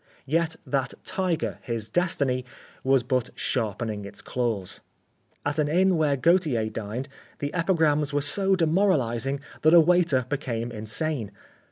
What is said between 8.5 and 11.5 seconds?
demoralising that a waiter became insane.